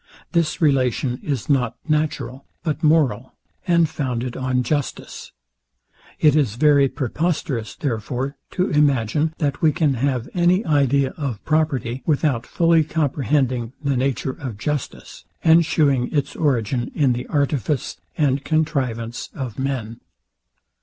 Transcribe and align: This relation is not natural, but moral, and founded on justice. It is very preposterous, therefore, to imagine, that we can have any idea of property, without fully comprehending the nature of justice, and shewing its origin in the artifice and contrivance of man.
This 0.31 0.59
relation 0.59 1.19
is 1.21 1.47
not 1.47 1.75
natural, 1.87 2.47
but 2.63 2.81
moral, 2.83 3.35
and 3.67 3.87
founded 3.87 4.35
on 4.35 4.63
justice. 4.63 5.31
It 6.19 6.35
is 6.35 6.55
very 6.55 6.89
preposterous, 6.89 7.75
therefore, 7.75 8.35
to 8.49 8.67
imagine, 8.71 9.35
that 9.37 9.61
we 9.61 9.71
can 9.71 9.93
have 9.93 10.27
any 10.33 10.65
idea 10.65 11.11
of 11.17 11.45
property, 11.45 12.01
without 12.07 12.47
fully 12.47 12.83
comprehending 12.83 13.73
the 13.79 13.95
nature 13.95 14.31
of 14.33 14.57
justice, 14.57 15.23
and 15.43 15.63
shewing 15.63 16.11
its 16.11 16.35
origin 16.35 16.91
in 16.95 17.13
the 17.13 17.27
artifice 17.27 17.97
and 18.17 18.43
contrivance 18.43 19.29
of 19.35 19.59
man. 19.59 19.99